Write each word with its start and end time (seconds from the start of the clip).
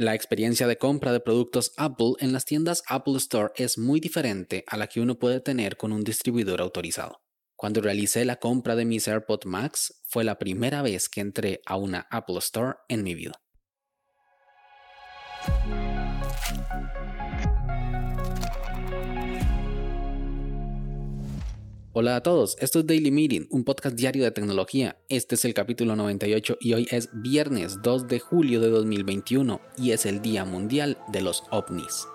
La 0.00 0.14
experiencia 0.14 0.68
de 0.68 0.78
compra 0.78 1.12
de 1.12 1.18
productos 1.18 1.72
Apple 1.76 2.12
en 2.20 2.32
las 2.32 2.44
tiendas 2.44 2.84
Apple 2.86 3.16
Store 3.16 3.52
es 3.56 3.78
muy 3.78 3.98
diferente 3.98 4.62
a 4.68 4.76
la 4.76 4.86
que 4.86 5.00
uno 5.00 5.18
puede 5.18 5.40
tener 5.40 5.76
con 5.76 5.90
un 5.90 6.04
distribuidor 6.04 6.60
autorizado. 6.60 7.20
Cuando 7.56 7.80
realicé 7.80 8.24
la 8.24 8.36
compra 8.36 8.76
de 8.76 8.84
mis 8.84 9.08
AirPods 9.08 9.46
Max 9.46 10.00
fue 10.04 10.22
la 10.22 10.38
primera 10.38 10.82
vez 10.82 11.08
que 11.08 11.20
entré 11.20 11.62
a 11.66 11.76
una 11.76 12.06
Apple 12.12 12.38
Store 12.38 12.76
en 12.88 13.02
mi 13.02 13.16
vida. 13.16 13.42
Hola 22.00 22.14
a 22.14 22.22
todos, 22.22 22.56
esto 22.60 22.78
es 22.78 22.86
Daily 22.86 23.10
Meeting, 23.10 23.48
un 23.50 23.64
podcast 23.64 23.96
diario 23.96 24.22
de 24.22 24.30
tecnología. 24.30 25.02
Este 25.08 25.34
es 25.34 25.44
el 25.44 25.52
capítulo 25.52 25.96
98 25.96 26.58
y 26.60 26.74
hoy 26.74 26.86
es 26.92 27.08
viernes 27.12 27.82
2 27.82 28.06
de 28.06 28.20
julio 28.20 28.60
de 28.60 28.68
2021 28.68 29.60
y 29.78 29.90
es 29.90 30.06
el 30.06 30.22
Día 30.22 30.44
Mundial 30.44 30.96
de 31.08 31.22
los 31.22 31.42
OVNIs. 31.50 32.06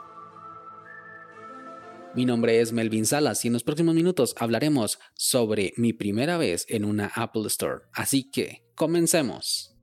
Mi 2.15 2.23
nombre 2.23 2.61
es 2.61 2.71
Melvin 2.71 3.05
Salas 3.05 3.43
y 3.43 3.49
en 3.49 3.53
los 3.55 3.63
próximos 3.63 3.93
minutos 3.93 4.35
hablaremos 4.37 4.99
sobre 5.15 5.73
mi 5.75 5.91
primera 5.91 6.37
vez 6.37 6.65
en 6.69 6.85
una 6.85 7.11
Apple 7.13 7.47
Store. 7.47 7.81
Así 7.91 8.31
que, 8.31 8.63
comencemos. 8.75 9.75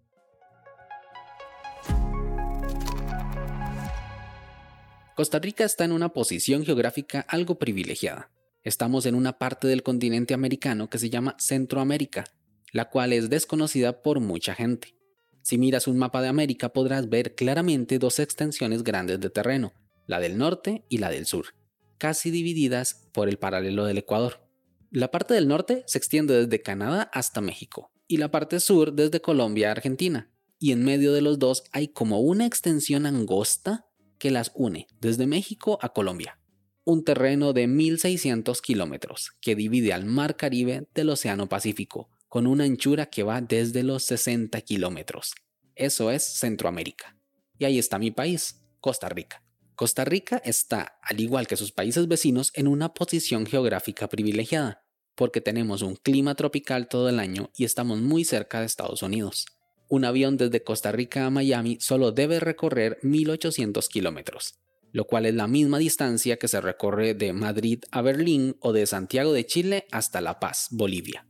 Costa 5.14 5.38
Rica 5.40 5.64
está 5.64 5.84
en 5.84 5.92
una 5.92 6.14
posición 6.14 6.64
geográfica 6.64 7.20
algo 7.28 7.58
privilegiada 7.58 8.30
Estamos 8.62 9.06
en 9.06 9.14
una 9.14 9.38
parte 9.38 9.68
del 9.68 9.82
continente 9.82 10.34
americano 10.34 10.90
que 10.90 10.98
se 10.98 11.08
llama 11.08 11.34
Centroamérica, 11.38 12.24
la 12.72 12.90
cual 12.90 13.14
es 13.14 13.30
desconocida 13.30 14.02
por 14.02 14.20
mucha 14.20 14.54
gente. 14.54 14.94
Si 15.40 15.56
miras 15.56 15.86
un 15.86 15.96
mapa 15.96 16.20
de 16.20 16.28
América 16.28 16.68
podrás 16.68 17.08
ver 17.08 17.34
claramente 17.34 17.98
dos 17.98 18.18
extensiones 18.18 18.84
grandes 18.84 19.18
de 19.18 19.30
terreno, 19.30 19.72
la 20.06 20.20
del 20.20 20.36
norte 20.36 20.84
y 20.90 20.98
la 20.98 21.08
del 21.08 21.24
sur, 21.24 21.54
casi 21.96 22.30
divididas 22.30 23.08
por 23.14 23.30
el 23.30 23.38
paralelo 23.38 23.86
del 23.86 23.96
Ecuador. 23.96 24.46
La 24.90 25.10
parte 25.10 25.32
del 25.32 25.48
norte 25.48 25.82
se 25.86 25.96
extiende 25.96 26.34
desde 26.34 26.60
Canadá 26.60 27.10
hasta 27.14 27.40
México 27.40 27.90
y 28.06 28.18
la 28.18 28.30
parte 28.30 28.60
sur 28.60 28.92
desde 28.92 29.22
Colombia 29.22 29.68
a 29.68 29.72
Argentina, 29.72 30.30
y 30.58 30.72
en 30.72 30.84
medio 30.84 31.14
de 31.14 31.22
los 31.22 31.38
dos 31.38 31.64
hay 31.72 31.88
como 31.88 32.20
una 32.20 32.44
extensión 32.44 33.06
angosta 33.06 33.86
que 34.18 34.30
las 34.30 34.52
une 34.54 34.86
desde 35.00 35.26
México 35.26 35.78
a 35.80 35.94
Colombia 35.94 36.39
un 36.84 37.04
terreno 37.04 37.52
de 37.52 37.68
1.600 37.68 38.60
kilómetros 38.60 39.32
que 39.40 39.54
divide 39.54 39.92
al 39.92 40.04
Mar 40.04 40.36
Caribe 40.36 40.88
del 40.94 41.10
Océano 41.10 41.48
Pacífico, 41.48 42.08
con 42.28 42.46
una 42.46 42.64
anchura 42.64 43.06
que 43.06 43.22
va 43.22 43.40
desde 43.40 43.82
los 43.82 44.04
60 44.04 44.60
kilómetros. 44.62 45.34
Eso 45.74 46.10
es 46.10 46.24
Centroamérica. 46.24 47.16
Y 47.58 47.64
ahí 47.64 47.78
está 47.78 47.98
mi 47.98 48.10
país, 48.10 48.62
Costa 48.80 49.08
Rica. 49.08 49.42
Costa 49.74 50.04
Rica 50.04 50.40
está, 50.44 50.98
al 51.02 51.20
igual 51.20 51.46
que 51.46 51.56
sus 51.56 51.72
países 51.72 52.06
vecinos, 52.06 52.52
en 52.54 52.68
una 52.68 52.92
posición 52.92 53.46
geográfica 53.46 54.08
privilegiada, 54.08 54.84
porque 55.14 55.40
tenemos 55.40 55.82
un 55.82 55.96
clima 55.96 56.34
tropical 56.34 56.88
todo 56.88 57.08
el 57.08 57.18
año 57.18 57.50
y 57.56 57.64
estamos 57.64 57.98
muy 58.00 58.24
cerca 58.24 58.60
de 58.60 58.66
Estados 58.66 59.02
Unidos. 59.02 59.46
Un 59.88 60.04
avión 60.04 60.36
desde 60.36 60.62
Costa 60.62 60.92
Rica 60.92 61.26
a 61.26 61.30
Miami 61.30 61.78
solo 61.80 62.12
debe 62.12 62.40
recorrer 62.40 62.98
1.800 63.02 63.88
kilómetros, 63.88 64.54
lo 64.92 65.06
cual 65.06 65.26
es 65.26 65.34
la 65.34 65.46
misma 65.46 65.78
distancia 65.78 66.38
que 66.38 66.48
se 66.48 66.60
recorre 66.60 67.14
de 67.14 67.32
Madrid 67.32 67.82
a 67.90 68.02
Berlín 68.02 68.56
o 68.60 68.72
de 68.72 68.86
Santiago 68.86 69.32
de 69.32 69.46
Chile 69.46 69.86
hasta 69.90 70.20
La 70.20 70.40
Paz, 70.40 70.68
Bolivia. 70.70 71.26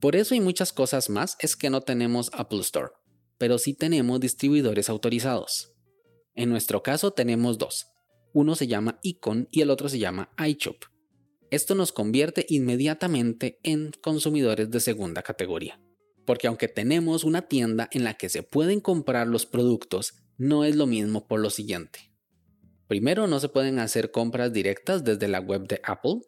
Por 0.00 0.16
eso 0.16 0.34
y 0.34 0.40
muchas 0.40 0.72
cosas 0.72 1.10
más 1.10 1.36
es 1.40 1.56
que 1.56 1.70
no 1.70 1.80
tenemos 1.80 2.30
Apple 2.32 2.60
Store, 2.60 2.90
pero 3.38 3.58
sí 3.58 3.74
tenemos 3.74 4.20
distribuidores 4.20 4.88
autorizados. 4.88 5.72
En 6.34 6.48
nuestro 6.48 6.82
caso 6.82 7.12
tenemos 7.12 7.58
dos. 7.58 7.86
Uno 8.32 8.54
se 8.54 8.66
llama 8.66 8.98
Icon 9.02 9.48
y 9.50 9.60
el 9.60 9.70
otro 9.70 9.88
se 9.88 9.98
llama 9.98 10.30
iShop. 10.44 10.76
Esto 11.50 11.74
nos 11.74 11.92
convierte 11.92 12.46
inmediatamente 12.48 13.58
en 13.62 13.92
consumidores 14.00 14.70
de 14.70 14.80
segunda 14.80 15.22
categoría. 15.22 15.78
Porque 16.24 16.46
aunque 16.46 16.68
tenemos 16.68 17.24
una 17.24 17.42
tienda 17.42 17.88
en 17.92 18.04
la 18.04 18.14
que 18.14 18.28
se 18.28 18.42
pueden 18.42 18.80
comprar 18.80 19.26
los 19.26 19.44
productos, 19.44 20.14
no 20.38 20.64
es 20.64 20.76
lo 20.76 20.86
mismo 20.86 21.26
por 21.26 21.40
lo 21.40 21.50
siguiente. 21.50 22.11
Primero, 22.92 23.26
no 23.26 23.40
se 23.40 23.48
pueden 23.48 23.78
hacer 23.78 24.10
compras 24.10 24.52
directas 24.52 25.02
desde 25.02 25.26
la 25.26 25.40
web 25.40 25.66
de 25.66 25.80
Apple. 25.82 26.20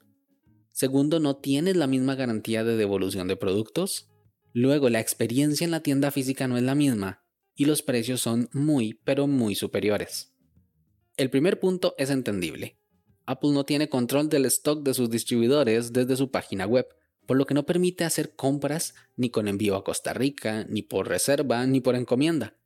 Segundo, 0.72 1.20
no 1.20 1.36
tienes 1.36 1.76
la 1.76 1.86
misma 1.86 2.14
garantía 2.14 2.64
de 2.64 2.78
devolución 2.78 3.28
de 3.28 3.36
productos. 3.36 4.08
Luego, 4.54 4.88
la 4.88 4.98
experiencia 4.98 5.66
en 5.66 5.72
la 5.72 5.82
tienda 5.82 6.10
física 6.10 6.48
no 6.48 6.56
es 6.56 6.62
la 6.62 6.74
misma 6.74 7.22
y 7.54 7.66
los 7.66 7.82
precios 7.82 8.22
son 8.22 8.48
muy, 8.54 8.94
pero 9.04 9.26
muy 9.26 9.54
superiores. 9.54 10.32
El 11.18 11.28
primer 11.28 11.60
punto 11.60 11.94
es 11.98 12.08
entendible. 12.08 12.78
Apple 13.26 13.50
no 13.50 13.66
tiene 13.66 13.90
control 13.90 14.30
del 14.30 14.46
stock 14.46 14.82
de 14.82 14.94
sus 14.94 15.10
distribuidores 15.10 15.92
desde 15.92 16.16
su 16.16 16.30
página 16.30 16.64
web, 16.64 16.86
por 17.26 17.36
lo 17.36 17.44
que 17.44 17.52
no 17.52 17.66
permite 17.66 18.04
hacer 18.04 18.36
compras 18.36 18.94
ni 19.16 19.28
con 19.28 19.48
envío 19.48 19.76
a 19.76 19.84
Costa 19.84 20.14
Rica, 20.14 20.64
ni 20.66 20.80
por 20.80 21.08
reserva, 21.08 21.66
ni 21.66 21.82
por 21.82 21.94
encomienda. 21.94 22.56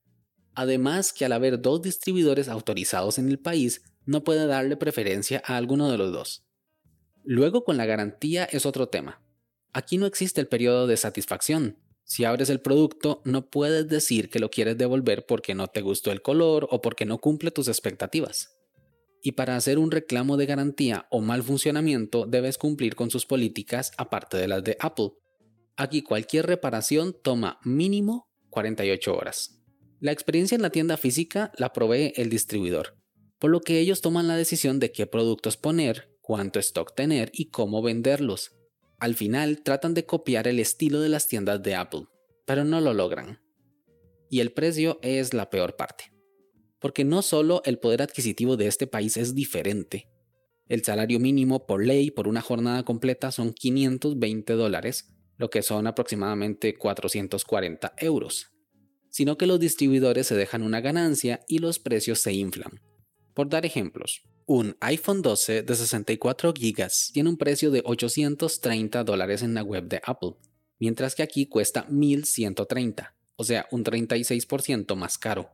Además 0.58 1.12
que 1.12 1.24
al 1.24 1.30
haber 1.30 1.62
dos 1.62 1.82
distribuidores 1.82 2.48
autorizados 2.48 3.20
en 3.20 3.28
el 3.28 3.38
país, 3.38 3.80
no 4.06 4.24
puede 4.24 4.48
darle 4.48 4.76
preferencia 4.76 5.40
a 5.44 5.56
alguno 5.56 5.88
de 5.88 5.96
los 5.96 6.12
dos. 6.12 6.44
Luego 7.22 7.62
con 7.62 7.76
la 7.76 7.86
garantía 7.86 8.44
es 8.44 8.66
otro 8.66 8.88
tema. 8.88 9.22
Aquí 9.72 9.98
no 9.98 10.06
existe 10.06 10.40
el 10.40 10.48
periodo 10.48 10.88
de 10.88 10.96
satisfacción. 10.96 11.78
Si 12.02 12.24
abres 12.24 12.50
el 12.50 12.60
producto, 12.60 13.22
no 13.24 13.48
puedes 13.48 13.86
decir 13.86 14.30
que 14.30 14.40
lo 14.40 14.50
quieres 14.50 14.76
devolver 14.76 15.26
porque 15.26 15.54
no 15.54 15.68
te 15.68 15.80
gustó 15.80 16.10
el 16.10 16.22
color 16.22 16.66
o 16.72 16.82
porque 16.82 17.06
no 17.06 17.18
cumple 17.18 17.52
tus 17.52 17.68
expectativas. 17.68 18.58
Y 19.22 19.32
para 19.32 19.54
hacer 19.54 19.78
un 19.78 19.92
reclamo 19.92 20.36
de 20.36 20.46
garantía 20.46 21.06
o 21.12 21.20
mal 21.20 21.44
funcionamiento 21.44 22.26
debes 22.26 22.58
cumplir 22.58 22.96
con 22.96 23.12
sus 23.12 23.26
políticas 23.26 23.92
aparte 23.96 24.36
de 24.36 24.48
las 24.48 24.64
de 24.64 24.76
Apple. 24.80 25.12
Aquí 25.76 26.02
cualquier 26.02 26.46
reparación 26.46 27.14
toma 27.22 27.60
mínimo 27.62 28.28
48 28.50 29.16
horas. 29.16 29.57
La 30.00 30.12
experiencia 30.12 30.54
en 30.54 30.62
la 30.62 30.70
tienda 30.70 30.96
física 30.96 31.50
la 31.56 31.72
provee 31.72 32.12
el 32.14 32.30
distribuidor, 32.30 32.96
por 33.40 33.50
lo 33.50 33.60
que 33.60 33.80
ellos 33.80 34.00
toman 34.00 34.28
la 34.28 34.36
decisión 34.36 34.78
de 34.78 34.92
qué 34.92 35.08
productos 35.08 35.56
poner, 35.56 36.16
cuánto 36.20 36.60
stock 36.60 36.94
tener 36.94 37.30
y 37.32 37.46
cómo 37.46 37.82
venderlos. 37.82 38.52
Al 39.00 39.16
final 39.16 39.60
tratan 39.64 39.94
de 39.94 40.06
copiar 40.06 40.46
el 40.46 40.60
estilo 40.60 41.00
de 41.00 41.08
las 41.08 41.26
tiendas 41.26 41.60
de 41.64 41.74
Apple, 41.74 42.06
pero 42.46 42.64
no 42.64 42.80
lo 42.80 42.94
logran. 42.94 43.40
Y 44.30 44.38
el 44.38 44.52
precio 44.52 45.00
es 45.02 45.34
la 45.34 45.50
peor 45.50 45.74
parte. 45.74 46.12
Porque 46.78 47.04
no 47.04 47.22
solo 47.22 47.60
el 47.64 47.80
poder 47.80 48.02
adquisitivo 48.02 48.56
de 48.56 48.68
este 48.68 48.86
país 48.86 49.16
es 49.16 49.34
diferente. 49.34 50.08
El 50.68 50.84
salario 50.84 51.18
mínimo 51.18 51.66
por 51.66 51.84
ley 51.84 52.12
por 52.12 52.28
una 52.28 52.40
jornada 52.40 52.84
completa 52.84 53.32
son 53.32 53.52
520 53.52 54.52
dólares, 54.52 55.12
lo 55.38 55.50
que 55.50 55.62
son 55.62 55.88
aproximadamente 55.88 56.76
440 56.76 57.94
euros 57.98 58.52
sino 59.18 59.36
que 59.36 59.48
los 59.48 59.58
distribuidores 59.58 60.28
se 60.28 60.36
dejan 60.36 60.62
una 60.62 60.80
ganancia 60.80 61.40
y 61.48 61.58
los 61.58 61.80
precios 61.80 62.20
se 62.20 62.32
inflan. 62.34 62.80
Por 63.34 63.48
dar 63.48 63.66
ejemplos, 63.66 64.22
un 64.46 64.76
iPhone 64.78 65.22
12 65.22 65.64
de 65.64 65.74
64 65.74 66.52
GB 66.52 66.88
tiene 67.12 67.28
un 67.28 67.36
precio 67.36 67.72
de 67.72 67.82
830 67.84 69.02
dólares 69.02 69.42
en 69.42 69.54
la 69.54 69.64
web 69.64 69.88
de 69.88 70.00
Apple, 70.04 70.34
mientras 70.78 71.16
que 71.16 71.24
aquí 71.24 71.46
cuesta 71.46 71.84
1130, 71.90 73.16
o 73.34 73.42
sea, 73.42 73.66
un 73.72 73.82
36% 73.82 74.94
más 74.94 75.18
caro. 75.18 75.50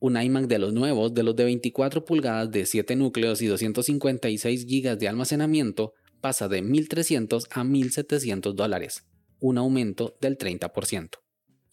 Un 0.00 0.20
iMac 0.20 0.48
de 0.48 0.58
los 0.58 0.72
nuevos, 0.72 1.14
de 1.14 1.22
los 1.22 1.36
de 1.36 1.44
24 1.44 2.04
pulgadas 2.04 2.50
de 2.50 2.66
7 2.66 2.96
núcleos 2.96 3.40
y 3.40 3.46
256 3.46 4.66
GB 4.66 4.98
de 4.98 5.06
almacenamiento, 5.06 5.94
pasa 6.20 6.48
de 6.48 6.60
1.300 6.60 7.46
a 7.52 7.62
1.700 7.62 8.52
dólares, 8.52 9.06
un 9.38 9.58
aumento 9.58 10.16
del 10.20 10.36
30% 10.36 11.25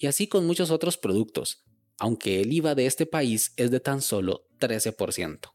y 0.03 0.07
así 0.07 0.27
con 0.27 0.45
muchos 0.45 0.69
otros 0.69 0.97
productos, 0.97 1.63
aunque 1.97 2.41
el 2.41 2.51
IVA 2.51 2.75
de 2.75 2.87
este 2.87 3.05
país 3.05 3.53
es 3.55 3.71
de 3.71 3.79
tan 3.79 4.01
solo 4.01 4.49
13%. 4.59 5.53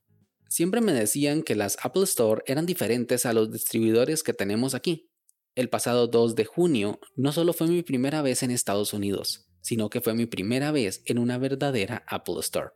Siempre 0.48 0.80
me 0.80 0.94
decían 0.94 1.42
que 1.42 1.54
las 1.54 1.76
Apple 1.82 2.04
Store 2.04 2.42
eran 2.46 2.64
diferentes 2.64 3.26
a 3.26 3.34
los 3.34 3.52
distribuidores 3.52 4.22
que 4.22 4.32
tenemos 4.32 4.74
aquí. 4.74 5.10
El 5.54 5.68
pasado 5.68 6.06
2 6.06 6.34
de 6.34 6.46
junio 6.46 6.98
no 7.14 7.30
solo 7.32 7.52
fue 7.52 7.66
mi 7.66 7.82
primera 7.82 8.22
vez 8.22 8.42
en 8.42 8.50
Estados 8.50 8.94
Unidos, 8.94 9.50
sino 9.60 9.90
que 9.90 10.00
fue 10.00 10.14
mi 10.14 10.24
primera 10.24 10.72
vez 10.72 11.02
en 11.04 11.18
una 11.18 11.36
verdadera 11.36 12.06
Apple 12.08 12.36
Store. 12.40 12.70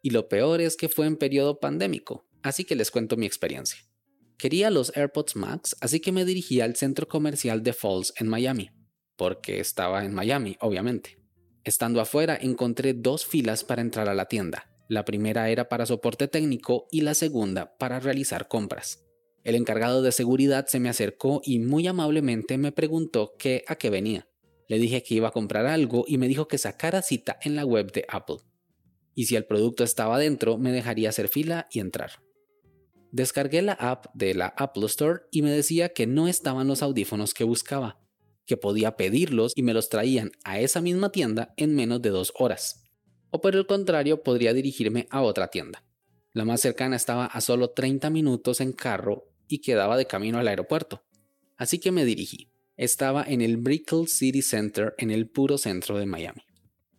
Y 0.00 0.10
lo 0.10 0.26
peor 0.26 0.62
es 0.62 0.74
que 0.74 0.88
fue 0.88 1.04
en 1.04 1.18
periodo 1.18 1.60
pandémico, 1.60 2.26
así 2.42 2.64
que 2.64 2.76
les 2.76 2.90
cuento 2.90 3.18
mi 3.18 3.26
experiencia. 3.26 3.78
Quería 4.38 4.70
los 4.70 4.96
AirPods 4.96 5.36
Max, 5.36 5.76
así 5.82 6.00
que 6.00 6.12
me 6.12 6.24
dirigí 6.24 6.62
al 6.62 6.76
centro 6.76 7.06
comercial 7.08 7.62
de 7.62 7.74
Falls 7.74 8.14
en 8.16 8.26
Miami 8.26 8.70
porque 9.20 9.60
estaba 9.60 10.06
en 10.06 10.14
Miami, 10.14 10.56
obviamente. 10.60 11.18
Estando 11.62 12.00
afuera 12.00 12.38
encontré 12.40 12.94
dos 12.94 13.26
filas 13.26 13.64
para 13.64 13.82
entrar 13.82 14.08
a 14.08 14.14
la 14.14 14.24
tienda. 14.24 14.72
La 14.88 15.04
primera 15.04 15.50
era 15.50 15.68
para 15.68 15.84
soporte 15.84 16.26
técnico 16.26 16.88
y 16.90 17.02
la 17.02 17.12
segunda 17.12 17.76
para 17.76 18.00
realizar 18.00 18.48
compras. 18.48 19.04
El 19.44 19.56
encargado 19.56 20.00
de 20.00 20.12
seguridad 20.12 20.68
se 20.68 20.80
me 20.80 20.88
acercó 20.88 21.42
y 21.44 21.58
muy 21.58 21.86
amablemente 21.86 22.56
me 22.56 22.72
preguntó 22.72 23.34
qué 23.38 23.62
a 23.66 23.76
qué 23.76 23.90
venía. 23.90 24.26
Le 24.68 24.78
dije 24.78 25.02
que 25.02 25.16
iba 25.16 25.28
a 25.28 25.32
comprar 25.32 25.66
algo 25.66 26.06
y 26.08 26.16
me 26.16 26.26
dijo 26.26 26.48
que 26.48 26.56
sacara 26.56 27.02
cita 27.02 27.38
en 27.42 27.56
la 27.56 27.66
web 27.66 27.92
de 27.92 28.06
Apple. 28.08 28.38
y 29.14 29.26
si 29.26 29.36
el 29.36 29.44
producto 29.44 29.84
estaba 29.84 30.18
dentro 30.18 30.56
me 30.56 30.72
dejaría 30.72 31.10
hacer 31.10 31.28
fila 31.28 31.68
y 31.70 31.80
entrar. 31.80 32.22
Descargué 33.12 33.60
la 33.60 33.74
app 33.74 34.06
de 34.14 34.32
la 34.32 34.54
Apple 34.56 34.86
Store 34.86 35.24
y 35.30 35.42
me 35.42 35.50
decía 35.50 35.90
que 35.90 36.06
no 36.06 36.26
estaban 36.26 36.68
los 36.68 36.82
audífonos 36.82 37.34
que 37.34 37.44
buscaba, 37.44 37.99
que 38.50 38.56
podía 38.56 38.96
pedirlos 38.96 39.52
y 39.54 39.62
me 39.62 39.72
los 39.72 39.90
traían 39.90 40.32
a 40.42 40.58
esa 40.58 40.80
misma 40.80 41.12
tienda 41.12 41.54
en 41.56 41.72
menos 41.76 42.02
de 42.02 42.10
dos 42.10 42.32
horas. 42.36 42.82
O 43.30 43.40
por 43.40 43.54
el 43.54 43.64
contrario, 43.64 44.24
podría 44.24 44.52
dirigirme 44.52 45.06
a 45.10 45.22
otra 45.22 45.46
tienda. 45.46 45.84
La 46.32 46.44
más 46.44 46.60
cercana 46.60 46.96
estaba 46.96 47.26
a 47.26 47.40
solo 47.40 47.70
30 47.70 48.10
minutos 48.10 48.60
en 48.60 48.72
carro 48.72 49.28
y 49.46 49.60
quedaba 49.60 49.96
de 49.96 50.06
camino 50.06 50.40
al 50.40 50.48
aeropuerto. 50.48 51.04
Así 51.58 51.78
que 51.78 51.92
me 51.92 52.04
dirigí. 52.04 52.50
Estaba 52.76 53.22
en 53.22 53.40
el 53.40 53.56
Brickell 53.56 54.08
City 54.08 54.42
Center 54.42 54.96
en 54.98 55.12
el 55.12 55.30
puro 55.30 55.56
centro 55.56 55.96
de 55.96 56.06
Miami. 56.06 56.42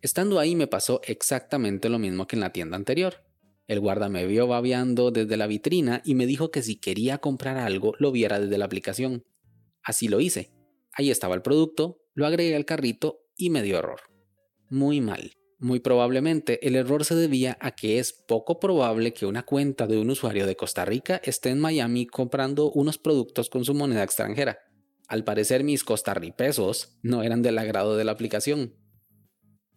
Estando 0.00 0.38
ahí 0.38 0.56
me 0.56 0.68
pasó 0.68 1.02
exactamente 1.04 1.90
lo 1.90 1.98
mismo 1.98 2.26
que 2.26 2.36
en 2.36 2.40
la 2.40 2.54
tienda 2.54 2.78
anterior. 2.78 3.26
El 3.66 3.80
guarda 3.80 4.08
me 4.08 4.26
vio 4.26 4.46
babeando 4.46 5.10
desde 5.10 5.36
la 5.36 5.46
vitrina 5.46 6.00
y 6.02 6.14
me 6.14 6.24
dijo 6.24 6.50
que 6.50 6.62
si 6.62 6.76
quería 6.76 7.18
comprar 7.18 7.58
algo 7.58 7.92
lo 7.98 8.10
viera 8.10 8.40
desde 8.40 8.56
la 8.56 8.64
aplicación. 8.64 9.26
Así 9.82 10.08
lo 10.08 10.18
hice. 10.18 10.51
Ahí 10.92 11.10
estaba 11.10 11.34
el 11.34 11.42
producto, 11.42 12.02
lo 12.14 12.26
agregué 12.26 12.54
al 12.54 12.64
carrito 12.64 13.20
y 13.36 13.50
me 13.50 13.62
dio 13.62 13.78
error. 13.78 14.00
Muy 14.68 15.00
mal. 15.00 15.32
Muy 15.58 15.78
probablemente 15.78 16.66
el 16.66 16.74
error 16.74 17.04
se 17.04 17.14
debía 17.14 17.56
a 17.60 17.70
que 17.70 18.00
es 18.00 18.12
poco 18.12 18.58
probable 18.58 19.14
que 19.14 19.26
una 19.26 19.44
cuenta 19.44 19.86
de 19.86 19.96
un 19.96 20.10
usuario 20.10 20.44
de 20.44 20.56
Costa 20.56 20.84
Rica 20.84 21.20
esté 21.22 21.50
en 21.50 21.60
Miami 21.60 22.06
comprando 22.06 22.72
unos 22.72 22.98
productos 22.98 23.48
con 23.48 23.64
su 23.64 23.72
moneda 23.72 24.02
extranjera. 24.02 24.58
Al 25.06 25.22
parecer 25.22 25.62
mis 25.62 25.84
costarripesos 25.84 26.98
no 27.02 27.22
eran 27.22 27.42
del 27.42 27.58
agrado 27.58 27.96
de 27.96 28.02
la 28.02 28.10
aplicación. 28.10 28.74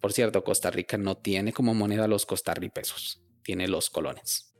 Por 0.00 0.12
cierto, 0.12 0.42
Costa 0.42 0.70
Rica 0.70 0.98
no 0.98 1.18
tiene 1.18 1.52
como 1.52 1.72
moneda 1.72 2.08
los 2.08 2.26
costarripesos, 2.26 3.22
tiene 3.44 3.68
los 3.68 3.88
colones. 3.88 4.54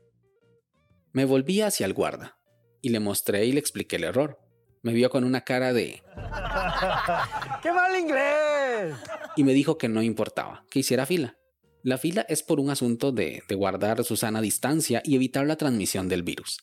Me 1.11 1.25
volví 1.25 1.61
hacia 1.61 1.85
el 1.85 1.93
guarda 1.93 2.37
y 2.81 2.89
le 2.89 2.99
mostré 2.99 3.45
y 3.45 3.51
le 3.51 3.59
expliqué 3.59 3.97
el 3.97 4.05
error. 4.05 4.39
Me 4.81 4.93
vio 4.93 5.09
con 5.09 5.23
una 5.23 5.41
cara 5.43 5.73
de... 5.73 6.03
¡Qué 7.61 7.71
mal 7.71 7.99
inglés! 7.99 8.95
y 9.37 9.43
me 9.43 9.53
dijo 9.53 9.77
que 9.77 9.87
no 9.87 10.01
importaba, 10.01 10.65
que 10.69 10.79
hiciera 10.79 11.05
fila. 11.05 11.37
La 11.83 11.97
fila 11.97 12.25
es 12.27 12.43
por 12.43 12.59
un 12.59 12.69
asunto 12.69 13.11
de, 13.11 13.43
de 13.47 13.55
guardar 13.55 14.03
su 14.03 14.17
sana 14.17 14.41
distancia 14.41 15.01
y 15.05 15.15
evitar 15.15 15.45
la 15.45 15.55
transmisión 15.55 16.09
del 16.09 16.23
virus. 16.23 16.57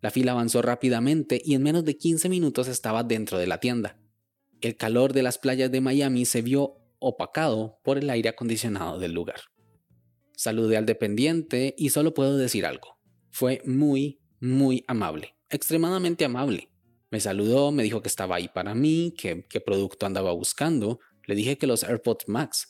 La 0.00 0.10
fila 0.10 0.32
avanzó 0.32 0.62
rápidamente 0.62 1.40
y 1.44 1.54
en 1.54 1.62
menos 1.62 1.84
de 1.84 1.96
15 1.96 2.28
minutos 2.28 2.68
estaba 2.68 3.04
dentro 3.04 3.38
de 3.38 3.46
la 3.46 3.60
tienda. 3.60 3.98
El 4.60 4.76
calor 4.76 5.12
de 5.12 5.22
las 5.22 5.38
playas 5.38 5.70
de 5.70 5.80
Miami 5.80 6.24
se 6.24 6.42
vio 6.42 6.78
opacado 6.98 7.78
por 7.84 7.98
el 7.98 8.08
aire 8.08 8.30
acondicionado 8.30 8.98
del 8.98 9.12
lugar. 9.12 9.40
Saludé 10.34 10.76
al 10.76 10.86
dependiente 10.86 11.74
y 11.76 11.90
solo 11.90 12.14
puedo 12.14 12.36
decir 12.36 12.66
algo. 12.66 12.98
Fue 13.30 13.60
muy, 13.66 14.20
muy 14.40 14.84
amable, 14.88 15.36
extremadamente 15.50 16.24
amable. 16.24 16.70
Me 17.10 17.20
saludó, 17.20 17.72
me 17.72 17.82
dijo 17.82 18.02
que 18.02 18.08
estaba 18.08 18.36
ahí 18.36 18.48
para 18.48 18.74
mí, 18.74 19.14
que 19.16 19.46
qué 19.48 19.60
producto 19.60 20.06
andaba 20.06 20.32
buscando, 20.32 20.98
le 21.24 21.34
dije 21.34 21.58
que 21.58 21.66
los 21.66 21.84
AirPods 21.84 22.28
Max. 22.28 22.68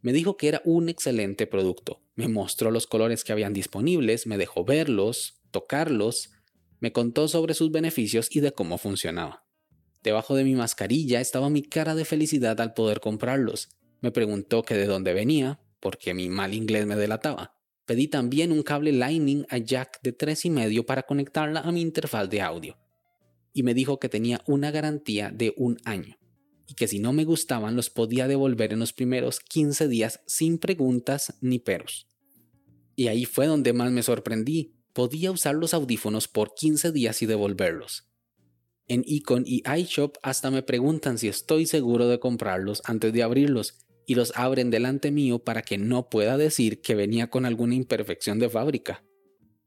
Me 0.00 0.12
dijo 0.12 0.36
que 0.36 0.48
era 0.48 0.62
un 0.64 0.88
excelente 0.88 1.46
producto. 1.46 2.02
Me 2.14 2.28
mostró 2.28 2.70
los 2.70 2.86
colores 2.86 3.24
que 3.24 3.32
habían 3.32 3.52
disponibles, 3.52 4.26
me 4.26 4.36
dejó 4.36 4.64
verlos, 4.64 5.42
tocarlos, 5.50 6.30
me 6.80 6.92
contó 6.92 7.28
sobre 7.28 7.54
sus 7.54 7.70
beneficios 7.70 8.34
y 8.34 8.40
de 8.40 8.52
cómo 8.52 8.78
funcionaba. 8.78 9.44
Debajo 10.02 10.34
de 10.34 10.42
mi 10.42 10.56
mascarilla 10.56 11.20
estaba 11.20 11.48
mi 11.48 11.62
cara 11.62 11.94
de 11.94 12.04
felicidad 12.04 12.60
al 12.60 12.74
poder 12.74 12.98
comprarlos. 12.98 13.68
Me 14.00 14.10
preguntó 14.10 14.64
que 14.64 14.74
de 14.74 14.86
dónde 14.86 15.14
venía, 15.14 15.60
porque 15.78 16.12
mi 16.12 16.28
mal 16.28 16.54
inglés 16.54 16.86
me 16.86 16.96
delataba. 16.96 17.54
Pedí 17.86 18.08
también 18.08 18.50
un 18.50 18.62
cable 18.62 18.90
Lightning 18.90 19.46
a 19.48 19.58
jack 19.58 20.00
de 20.02 20.16
3,5 20.16 20.84
para 20.84 21.04
conectarla 21.04 21.60
a 21.60 21.70
mi 21.70 21.80
interfaz 21.82 22.28
de 22.28 22.40
audio. 22.40 22.76
Y 23.52 23.62
me 23.62 23.74
dijo 23.74 23.98
que 23.98 24.08
tenía 24.08 24.42
una 24.46 24.70
garantía 24.70 25.30
de 25.30 25.54
un 25.56 25.78
año 25.84 26.16
y 26.66 26.74
que 26.74 26.88
si 26.88 26.98
no 26.98 27.12
me 27.12 27.24
gustaban 27.24 27.76
los 27.76 27.90
podía 27.90 28.26
devolver 28.28 28.72
en 28.72 28.78
los 28.78 28.92
primeros 28.92 29.40
15 29.40 29.88
días 29.88 30.20
sin 30.26 30.58
preguntas 30.58 31.34
ni 31.40 31.58
peros. 31.58 32.06
Y 32.96 33.08
ahí 33.08 33.24
fue 33.24 33.46
donde 33.46 33.72
más 33.72 33.90
me 33.90 34.02
sorprendí. 34.02 34.74
Podía 34.92 35.30
usar 35.30 35.54
los 35.54 35.74
audífonos 35.74 36.28
por 36.28 36.54
15 36.54 36.92
días 36.92 37.20
y 37.22 37.26
devolverlos. 37.26 38.08
En 38.88 39.04
Econ 39.06 39.44
y 39.46 39.62
iShop 39.68 40.16
hasta 40.22 40.50
me 40.50 40.62
preguntan 40.62 41.18
si 41.18 41.28
estoy 41.28 41.66
seguro 41.66 42.08
de 42.08 42.20
comprarlos 42.20 42.82
antes 42.84 43.12
de 43.12 43.22
abrirlos 43.22 43.78
y 44.06 44.14
los 44.14 44.32
abren 44.34 44.70
delante 44.70 45.10
mío 45.10 45.38
para 45.38 45.62
que 45.62 45.78
no 45.78 46.10
pueda 46.10 46.36
decir 46.36 46.80
que 46.80 46.94
venía 46.94 47.30
con 47.30 47.46
alguna 47.46 47.74
imperfección 47.74 48.38
de 48.38 48.50
fábrica. 48.50 49.04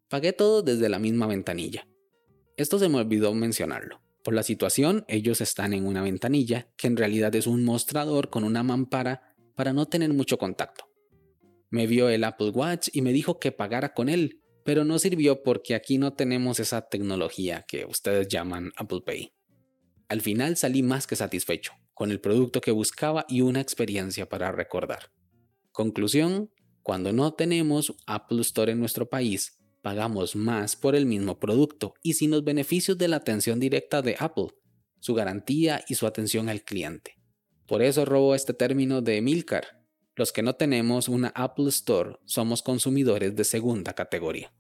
Pagué 0.10 0.34
todo 0.34 0.62
desde 0.62 0.90
la 0.90 1.00
misma 1.00 1.28
ventanilla. 1.28 1.88
Esto 2.58 2.80
se 2.80 2.88
me 2.88 3.00
olvidó 3.00 3.34
mencionarlo. 3.34 4.02
Por 4.24 4.34
la 4.34 4.44
situación, 4.44 5.04
ellos 5.08 5.42
están 5.42 5.74
en 5.74 5.86
una 5.86 6.02
ventanilla, 6.02 6.68
que 6.78 6.88
en 6.88 6.96
realidad 6.96 7.36
es 7.36 7.48
un 7.48 7.66
mostrador 7.66 8.30
con 8.30 8.44
una 8.44 8.64
mampara 8.64 9.36
para 9.56 9.74
no 9.74 9.88
tener 9.88 10.14
mucho 10.14 10.38
contacto. 10.38 10.90
Me 11.70 11.86
vio 11.86 12.10
el 12.10 12.24
Apple 12.24 12.52
Watch 12.52 12.88
y 12.94 13.02
me 13.02 13.12
dijo 13.12 13.40
que 13.40 13.52
pagara 13.52 13.94
con 13.94 14.08
él, 14.08 14.42
pero 14.64 14.86
no 14.86 15.00
sirvió 15.00 15.44
porque 15.44 15.76
aquí 15.76 15.98
no 15.98 16.14
tenemos 16.14 16.60
esa 16.60 16.88
tecnología 16.88 17.66
que 17.68 17.86
ustedes 17.86 18.30
llaman 18.30 18.72
Apple 18.78 19.02
Pay. 19.06 19.34
Al 20.08 20.22
final 20.22 20.56
salí 20.56 20.82
más 20.82 21.08
que 21.08 21.16
satisfecho, 21.16 21.74
con 21.94 22.10
el 22.10 22.22
producto 22.22 22.62
que 22.62 22.72
buscaba 22.72 23.26
y 23.28 23.42
una 23.42 23.60
experiencia 23.60 24.30
para 24.30 24.52
recordar. 24.52 25.12
Conclusión, 25.74 26.52
cuando 26.84 27.12
no 27.12 27.34
tenemos 27.34 27.96
Apple 28.08 28.42
Store 28.42 28.72
en 28.72 28.80
nuestro 28.80 29.10
país, 29.10 29.60
pagamos 29.86 30.36
más 30.36 30.76
por 30.76 30.96
el 30.96 31.06
mismo 31.06 31.40
producto 31.40 31.94
y 32.02 32.14
sin 32.14 32.32
los 32.32 32.44
beneficios 32.44 32.98
de 32.98 33.08
la 33.08 33.18
atención 33.18 33.60
directa 33.60 34.02
de 34.02 34.16
Apple, 34.18 34.48
su 35.00 35.14
garantía 35.14 35.86
y 35.88 35.94
su 35.94 36.08
atención 36.08 36.50
al 36.50 36.64
cliente. 36.64 37.20
Por 37.68 37.84
eso 37.84 38.04
robo 38.04 38.34
este 38.34 38.56
término 38.56 39.04
de 39.04 39.22
Milcar. 39.22 39.86
Los 40.16 40.32
que 40.32 40.42
no 40.42 40.56
tenemos 40.56 41.08
una 41.08 41.28
Apple 41.36 41.70
Store 41.70 42.18
somos 42.26 42.64
consumidores 42.64 43.36
de 43.36 43.44
segunda 43.44 43.94
categoría. 43.94 44.52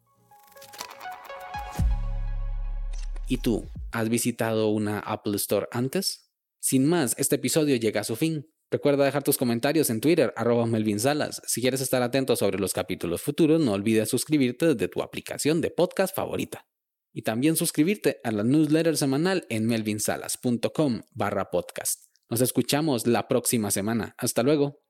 ¿Y 3.27 3.37
tú, 3.37 3.67
has 3.91 4.09
visitado 4.09 4.67
una 4.67 4.99
Apple 4.99 5.37
Store 5.37 5.67
antes? 5.71 6.29
Sin 6.59 6.85
más, 6.85 7.15
este 7.17 7.37
episodio 7.37 7.77
llega 7.77 8.01
a 8.01 8.03
su 8.03 8.15
fin. 8.15 8.45
Recuerda 8.75 9.05
dejar 9.05 9.23
tus 9.23 9.37
comentarios 9.37 9.89
en 9.89 10.01
Twitter, 10.01 10.33
arroba 10.35 10.65
Melvin 10.65 10.99
Salas. 10.99 11.41
Si 11.47 11.61
quieres 11.61 11.79
estar 11.79 12.01
atento 12.01 12.35
sobre 12.35 12.59
los 12.59 12.73
capítulos 12.73 13.21
futuros, 13.21 13.61
no 13.61 13.71
olvides 13.71 14.09
suscribirte 14.09 14.65
desde 14.65 14.89
tu 14.89 15.01
aplicación 15.01 15.61
de 15.61 15.71
podcast 15.71 16.13
favorita. 16.13 16.67
Y 17.13 17.21
también 17.21 17.55
suscribirte 17.55 18.19
a 18.25 18.33
la 18.33 18.43
newsletter 18.43 18.97
semanal 18.97 19.45
en 19.47 19.65
melvinsalas.com 19.65 21.03
barra 21.11 21.51
podcast. 21.51 22.03
Nos 22.29 22.41
escuchamos 22.41 23.07
la 23.07 23.29
próxima 23.29 23.71
semana. 23.71 24.13
Hasta 24.17 24.43
luego. 24.43 24.84